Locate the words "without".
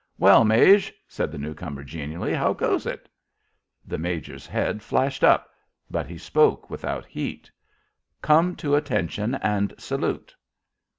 6.71-7.05